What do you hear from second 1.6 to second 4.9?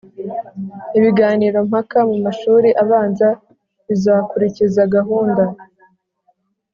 mpaka mu mashuri abanza bizakurikiza